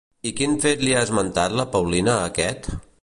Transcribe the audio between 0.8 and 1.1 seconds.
li ha